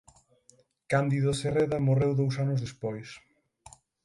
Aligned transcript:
Cándido 0.91 1.31
Cerreda 1.39 1.77
morreu 1.87 2.11
dous 2.19 2.35
anos 2.43 2.59
despois. 2.65 3.09